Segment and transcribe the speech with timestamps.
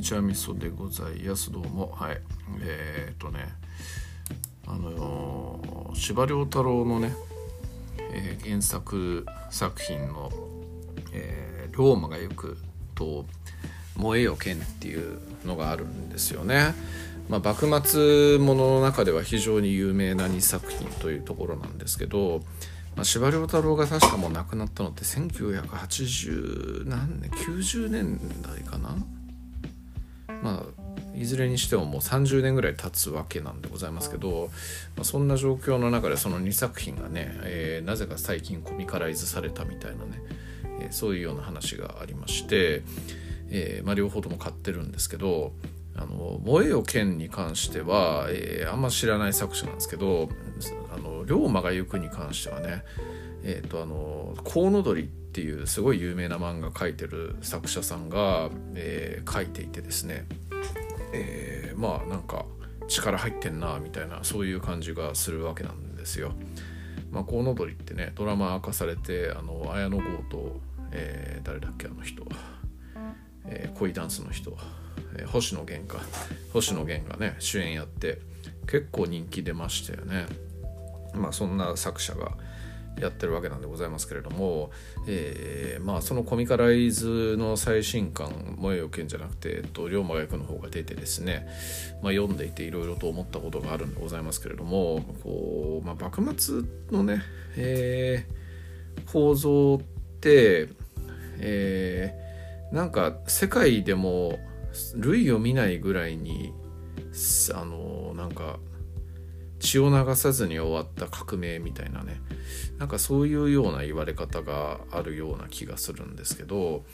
[0.00, 1.52] にちはみそでございます。
[1.52, 1.92] どうも。
[1.94, 2.18] はい。
[2.62, 3.48] えー、っとね。
[4.66, 7.12] あの司馬太郎のね、
[8.10, 10.32] えー、原作作品の
[11.12, 12.56] 「えー、龍馬が行く」
[12.96, 13.26] と
[13.94, 16.74] 「燃えよ剣」っていうのがあるんですよね。
[17.28, 22.40] まあ、幕末ものの中では非常に有名な2作品というところなんですけど
[22.96, 28.96] まあ、司馬太郎が確かもう亡くなったのって1980何年90年代かな？
[30.42, 34.50] まあいずれにしてももう30年ぐらい経つわけなんでございますけど、
[34.96, 40.22] まあ、そんな状況の中でその2作品がね、えー、なぜか最近コミカライズされたみたいなね、
[40.80, 42.82] えー、そういうような話がありまして、
[43.50, 45.52] えーまあ、両方とも買ってるんですけど
[45.96, 50.28] あの「燃えよ剣」に関しては、えー、あんま知らない作者なんですけど
[50.94, 52.84] あの龍馬が行くに関してはね
[53.42, 60.26] えっ、ー、とあの「コウノドリ」っっていうすごい有名な漫画描いてる作者さんが、えー、書いていてですね、
[61.12, 62.46] えー、まあなんか
[62.88, 66.32] 力入ってんなみたいなそういう感じがするわけなんですよ。
[67.12, 72.24] まあ、コウノドリってねドラマ化されてあの綾野剛と、えー、誰だっけあの人、
[73.46, 74.56] えー、恋ダンスの人。
[75.16, 76.02] えー、星野源か。
[76.52, 78.18] 星野源がね主演やって
[78.66, 80.26] 結構人気出ましたよね。
[81.14, 82.32] まあそんな作者が
[82.98, 84.70] やってるわけなんでございますけれども、
[85.06, 91.46] えー、まあそのコミカライズの最新刊「萌えよ剣」じゃなくて、えっと、龍馬が役の方が出てですね、
[92.02, 97.22] まあ、読んでいていろいろと思ったことがあるんでございますけれどもこう、まあ、幕末のね、
[97.56, 99.78] えー、構造っ
[100.20, 100.68] て、
[101.38, 104.38] えー、なんか世界でも
[104.96, 106.52] 類を見ないぐらいに
[107.54, 108.58] あのなんか
[109.60, 112.20] 血を流さずに終わった革命みたいなね
[112.78, 116.84] なんかそういうような言われ方があるような気がするんですけど、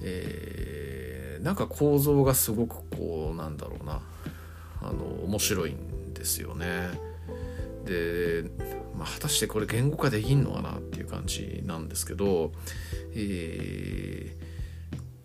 [0.00, 4.00] えー、なんか構造がすごくこうなんだろうな
[4.80, 6.88] あの面白いんですよね。
[7.84, 8.44] で、
[8.96, 12.52] まあ、果たしてこれ言語化できんのかなっていう感じなんですけど、
[13.14, 14.36] え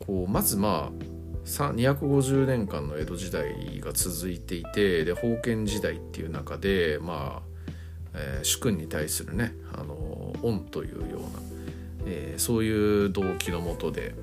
[0.02, 1.17] ー、こうまずまあ
[1.48, 7.72] 250年間の江戸時代が続いていてで封建時代っていう中でまあ、
[8.14, 11.28] えー、主君に対するねあの恩というような、
[12.06, 14.14] えー、そういう動機のもとで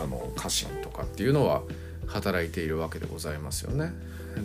[0.00, 1.62] あの家臣とかっていうのは
[2.06, 3.92] 働いているわけでございますよね。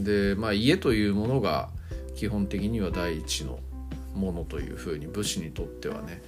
[0.03, 1.69] でまあ家というものが
[2.15, 3.59] 基本的には第一の
[4.13, 6.21] ものというふうに武士にとってはね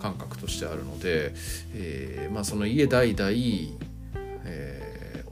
[0.00, 1.32] 感覚としてあるので、
[1.74, 3.30] えー、まあ、その家代々
[4.44, 4.83] えー、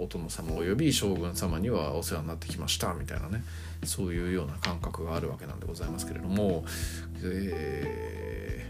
[0.02, 3.44] お殿様および将軍様にはお世話になってきましたみたいなね。
[3.84, 6.64] そういうような感覚があるわけなんでございますけれども、
[7.22, 8.66] え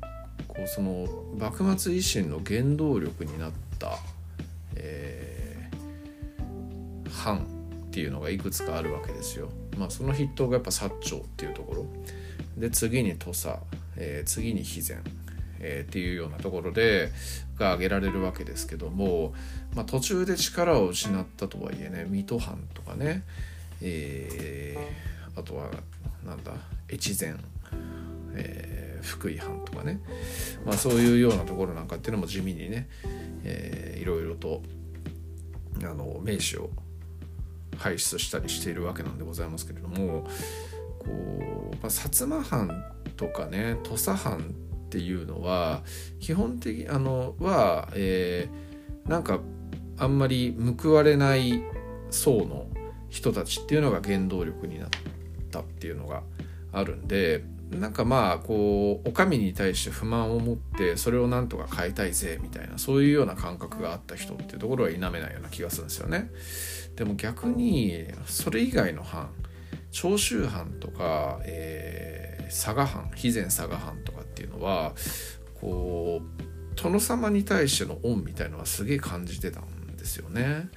[0.00, 1.06] ー、こうその
[1.38, 3.98] 幕末維新の原動力になった、
[4.76, 7.46] えー、藩
[7.88, 9.50] っていうのがいくつかあるわけですよ。
[9.76, 11.86] まあ、その筆頭がやっぱ薩長っていうところ。
[12.56, 13.56] で次に土佐、
[13.96, 15.21] えー、次に肥前。
[15.62, 17.10] えー、っていうようなところで
[17.56, 19.32] が挙げられるわけですけども、
[19.74, 23.22] まあ、途中で力を失ったとはいえね水戸藩とかね、
[23.80, 25.70] えー、あとは
[26.26, 26.52] なんだ
[26.90, 27.34] 越前、
[28.34, 30.00] えー、福井藩とかね、
[30.66, 32.88] まあ、そういうようなところなんかっていうのも地味にね、
[33.44, 34.62] えー、いろいろと
[35.80, 36.70] あの名士を
[37.78, 40.26] 輩出したりしているわけなんでございますけれども
[40.98, 42.84] こう、まあ、薩摩藩
[43.16, 44.54] とかね土佐藩
[44.92, 45.82] っていうのは
[46.20, 49.40] 基本的あのは、えー、なんか
[49.96, 51.62] あんまり報われない
[52.10, 52.66] 層の
[53.08, 54.88] 人たちっていうのが原動力になっ
[55.50, 56.22] たっていうのが
[56.72, 66.30] あるんでなんかまあこうお上に対して不満を持ってそれをなんとか変えたいぜみたいなそういうような感覚があった人っていうところは否めないような気がするんですよね。
[66.96, 69.30] でも逆にそれ以外の藩
[69.90, 74.92] 長州藩とか、えー、佐賀藩肥前佐賀藩とかっていうのは
[75.60, 80.68] こう殿様に対しての恩みたいのはすげえ感じてたんですよね。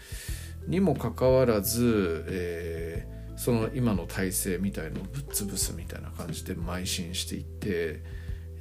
[0.67, 8.01] にもかかわらず、えー、その今の体制みたいのをぶっ潰すみたいな感じで邁進していって、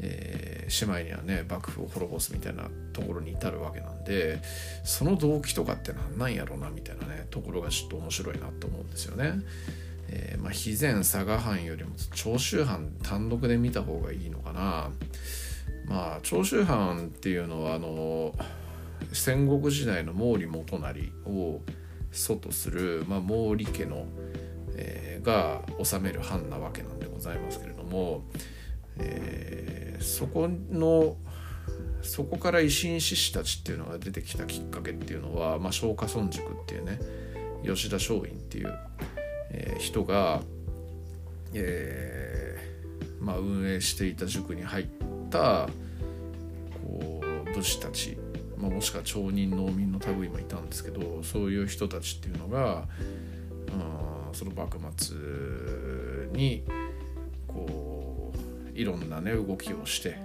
[0.01, 4.43] えー、しまいにはね幕府を滅ぼすみたいなところに至るわけなんで
[4.85, 9.41] その動機とかって何なんやろうなみたいなねところがちょっと面白いなと思うんですよね。
[10.09, 14.91] えー、まあ、肥前佐賀藩よりも長州藩単独で見た方がいいのかな。
[15.87, 18.35] まあ長州藩っていうのはあの
[19.13, 21.61] 戦国時代の毛利元就を
[22.13, 24.07] 祖とする、まあ、毛利家の、
[24.77, 28.23] えー、が治める藩なわけなんでございますけれども、
[28.99, 31.17] えー、そこの
[32.03, 36.99] そこから維新志士たちっていうのが出てきたきっかけっていうのは、まあ、松下村塾っていうね
[37.65, 38.79] 吉田松陰っていう、
[39.57, 40.43] えー、人が、
[41.53, 44.87] えーまあ、運営していた塾に入っ
[45.31, 45.69] た
[46.83, 48.19] こう武士たち、
[48.59, 52.87] まあ、もしくは町人農民の類もいたんですけどそういう人たちっていうのが、
[54.29, 55.17] うん、その幕末
[56.33, 56.65] に
[57.47, 58.33] こ
[58.75, 60.17] ういろんなね動きをして、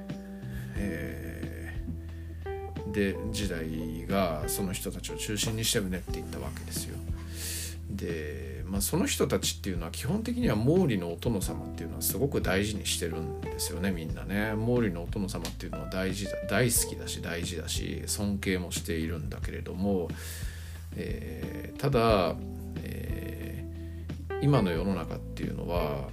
[0.76, 6.98] えー、で時代がその人たちを中心にしてるねって言ったわけですよ。
[7.92, 14.54] で、まあ、その人たちっていうのは基本的には毛利のお殿様っていうのはすごく大事にしてるんですよねみんなね。
[14.54, 20.08] 毛利のお殿様っていうのは大事だ大好きだし大事だし尊敬もしているんだけれども、
[20.96, 22.36] えー、ただ、
[22.84, 26.10] えー、今の世の中っていうのは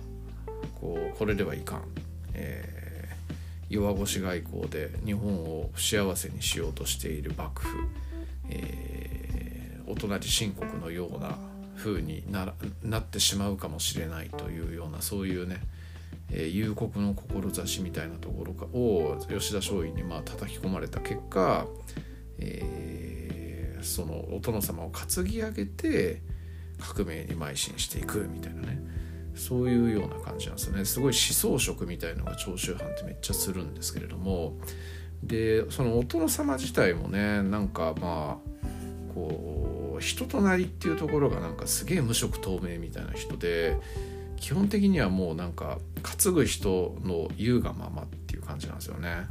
[0.81, 1.83] こうこれではいかん、
[2.33, 7.77] えー、弱腰外交で日本を不幸せにしようとしている幕府、
[8.49, 11.37] えー、お隣新国のような
[11.77, 12.53] 風にな
[12.83, 15.61] なってしまうかもしれないというようなそういうね、
[16.31, 21.67] えー、夕刻の志みたいなところかを吉田松陰にまあ叩き込まれた結果、
[22.39, 26.23] えー、そのお殿様を担ぎ上げて
[26.79, 28.79] 革命に邁進していくみたいなね
[29.35, 30.85] そういうような感じなんですよね。
[30.87, 34.57] すごい思想色みたいのが長州藩ってめっちゃするんですけれども
[35.23, 43.77] でそのお殿様自体もねなんかまあこう人となりっていうところがなんかすげえ無色透明みたいな人で
[44.37, 49.27] 基本的にはもうなんか担ぐ人の言うがままっていう感じなんですよね。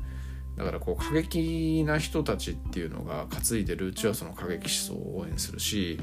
[0.57, 5.99] だからこう過激な人たちっていうのが担いでるうちはその過激思想を応援するし、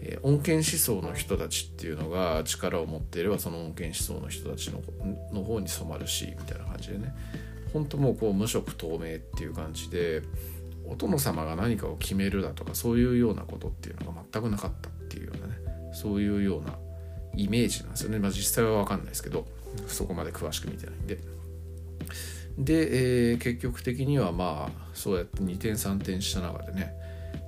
[0.00, 4.80] え、穏健思想の人たちっていうのが力を持っていればその穏健思想の人たちの
[5.32, 7.14] の方に染まるしみたいな感じでね。
[7.72, 10.22] 本当もうこう無色透明っていう感じで
[10.90, 15.54] お殿様が何かを決めるだとかそういうようなことっていうのが全くなかったっていうようなね
[15.92, 16.74] そういうような
[17.36, 19.46] イメージなんですよねまあ実際は分かんないですけど
[19.86, 21.18] そこまで詳しく見てないんで。
[22.58, 26.92] で、えー、結局的にはまあそうやって2点3点した中でね、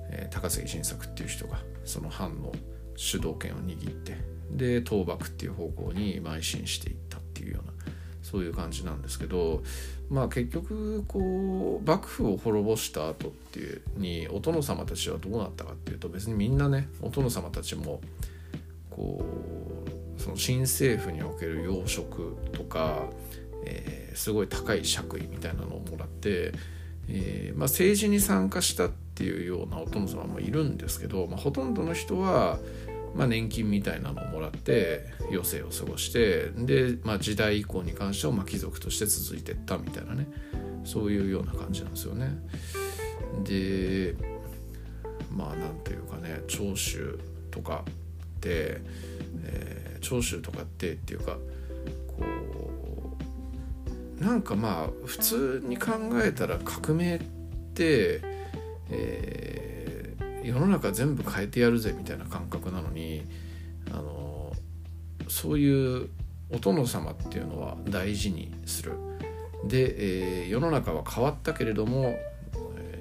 [0.09, 2.51] えー、高杉晋作っていう人がその藩の
[2.95, 4.17] 主導権を握って
[4.51, 7.73] で倒幕っていう方向に邁進していったっていうような
[8.33, 9.61] そういう感じなんですけど
[10.09, 18.01] まあ結局こう幕府を滅ぼした後っていうにお殿様たちはどうなったかっていうと別にみんなねお殿様たちも
[18.89, 19.23] こ
[20.17, 23.03] うその新政府における要職とか、
[23.65, 26.53] えー、すごい高い爵位みたいなのをもらって、
[27.07, 32.57] えーまあ、政治に参加したっていうようなお殿様もいるんですけど、まあ、ほとんどの人は
[33.15, 40.27] まあ、年金みたいなのをもらって余生を過ごしてで、まあ、時代以降に関してはま貴族として続いてったみたいなね
[40.83, 42.31] そういうような感じなんですよね。
[43.43, 44.15] で
[45.31, 47.19] まあなんというかね長州
[47.51, 48.81] とかって、
[49.45, 51.37] えー、長州とかってっていうか
[52.07, 53.17] こ
[54.19, 55.91] うなんかまあ普通に考
[56.23, 57.19] えたら革命っ
[57.73, 58.21] て、
[58.89, 59.72] えー
[60.43, 63.23] 世の中全部変えてやるぜみたいな感覚なのに
[63.91, 64.53] あの
[65.27, 66.09] そういう
[66.51, 68.93] お殿様っていうのは大事にする。
[69.65, 72.17] で、えー、世の中は変わったけれども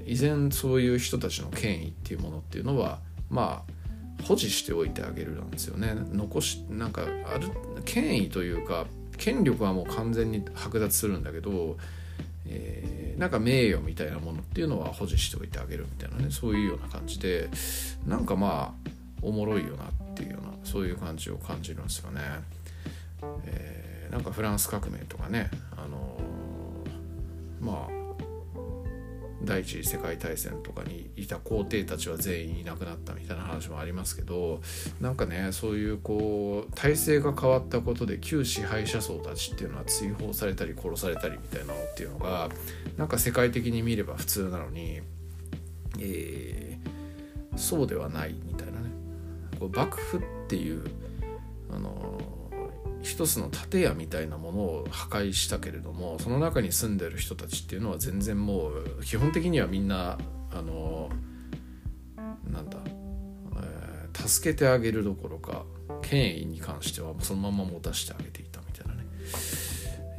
[0.07, 5.95] 依然そういう人たちの権威っていうものっていうのはまあ保持しておいてあげるなんですよね。
[6.13, 7.49] 残しなんかある
[7.85, 8.87] 権威というか
[9.19, 11.77] 権力はもう完全に剥奪するんだけど
[12.53, 17.49] えー、なんか名誉みたいなものっていうのは保持しておいてあげるみたいなねそういうような感じで
[18.07, 18.91] なんかまあ
[19.23, 22.21] おもろいよなっていうようなそういう感じを感じるんですよね。
[23.47, 28.02] えー、なんかフランス革命とかねあのー、まあ
[29.45, 34.61] 第一次世界大戦とかにいた皇帝たちは全員いなくなったみたいな話もありますけど
[35.01, 42.49] なんかねそういうこう体制が変わったことで旧支配者層たちっていうのは追放されたり殺されたりみたいなのっていうのが
[42.97, 45.01] なんか世界的に見れば普通なのに、
[45.99, 48.91] えー、そうではないみたいなね。
[49.59, 50.85] こう幕府っていう
[51.71, 52.21] あの
[53.03, 60.19] 一つの建屋みたいなものを破壊したけれどもその中に住んでる人たちっていうのは全然もう基本的にはみんな
[60.53, 61.11] あの
[62.51, 62.79] なんだ、
[63.57, 65.65] えー、助けてあげるどころか
[66.03, 69.07] 権威に関してはそのまま持たせてあげていたみたいなね、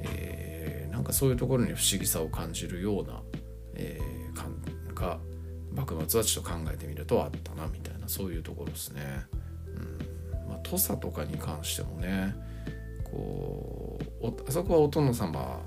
[0.04, 3.22] えー、なんかそういうところに不思議さを感じるような、
[3.76, 4.56] えー、感
[4.94, 5.20] が
[5.74, 9.26] 幕末はちょっと考えてみるとあったなみたいなそういうところですね。
[9.76, 12.36] うんまあ、土佐とかに関してもね
[13.14, 15.60] こうあそこはお殿様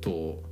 [0.00, 0.42] と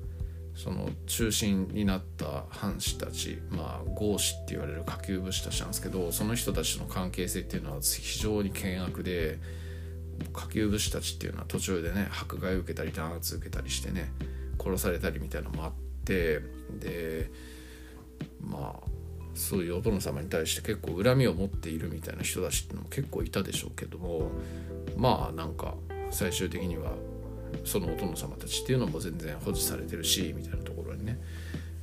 [0.55, 9.39] その中心になった藩士たちまあ豪士って言われる下級武士たちなんですけどその人たちの関係性っていうのは非常に険悪で
[10.33, 14.13] 下級武士たちっていうのは途中でね迫害を受けたり弾圧受けたりしてね
[14.63, 15.73] 殺されたりみたいなのもあっ
[16.05, 16.41] て
[16.79, 17.31] で
[18.43, 18.91] まあ
[19.35, 24.31] そういうお殿様に対して結構恨みを持っているみたいな人たちっていうのも結構いたでしょうけども
[24.97, 25.75] まあなんか
[26.11, 26.93] 最終的には
[27.65, 31.19] そのお殿様たちっていうのも全然保持されてるしみたいなところにね、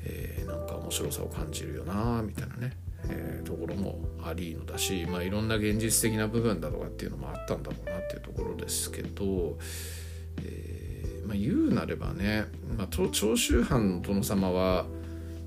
[0.03, 2.77] えー、なんか面白さを感じるよなみたいなね、
[3.09, 9.57] えー、ところもありのだし、まあ、いろんな現実的な部分だとかっていうのもあったんだろうなっていうところですけど、
[10.43, 12.45] えー、まあ、言うなればね、
[12.77, 14.85] まあ、長州藩の殿様は、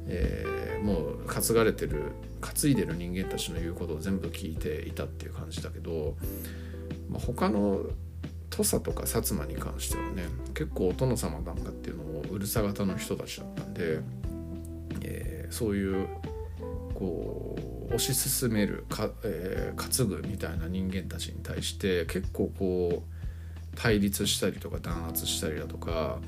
[0.07, 6.17] えー、もう担がれてる担いでる人間たちの言うことを全部聞いていたっていう感じだけど、
[7.09, 7.83] まあ、他の
[8.51, 14.01] 土佐とか薩摩に関してはね結構お殿様なんかっていうのもうるさ型の人たちだったんで、
[15.03, 16.09] えー、そういう
[16.95, 17.57] こ
[17.91, 26.19] う推し進めるか、えー、担ぐみたいな人間たちに対して結構こう対立したりとか弾圧したりだとか、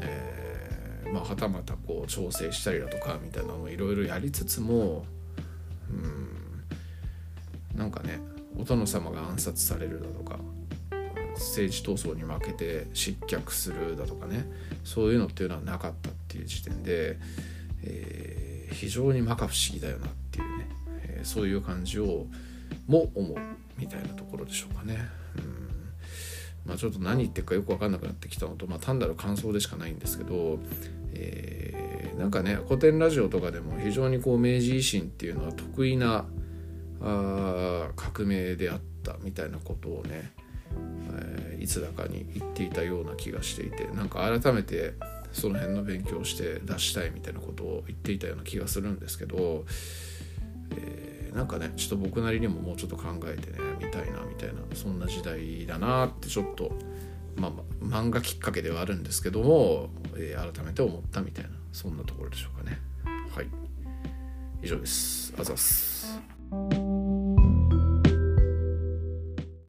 [0.00, 5.04] えー、まあ、はたまたこう調整したりだとかみたいなのをいろいろやりつつも
[5.90, 8.20] うんなんかね
[8.58, 10.38] お殿様が暗殺されるだとか
[11.34, 14.46] 政治闘争に負けて失脚するだとかね
[14.84, 17.18] そういうのっていうのはなかったっていう時点で、
[17.82, 20.68] えー、非常に摩訶不思議だよなっていうね、
[21.02, 22.26] えー、そういう感じを
[22.86, 23.36] も思う
[23.78, 24.98] みたいなところでしょうかね。
[25.36, 25.64] うん
[26.66, 30.58] まあ、ちょっと何言ってるかよく分かんなくなってきたのと、まあ、単なる感想でしかないんですけど、
[31.12, 36.24] えー、なんかね古典ラジオとかでも非常にこう明治維新っていうのは得意な
[37.02, 40.32] あ革命であったみたいなことをね、
[41.64, 44.92] いつだかに言っていたような気がしていてなんか改めて
[45.32, 49.64] その辺の勉強をして出したいみたいなことを言っていたような気がするんですけど、
[50.76, 56.70] えー、なんかねちょっと僕なりにももうちょっと考えてねみたいなみたいなそんな時代だなってちょっと、
[57.36, 57.52] まあ、
[57.82, 62.78] 漫画きっかけではあるんですけども、えー、改めて思ったみたいなそんなところでしょうかね。
[63.34, 63.46] はい
[64.62, 65.34] 以上です。
[65.38, 66.20] あざっす。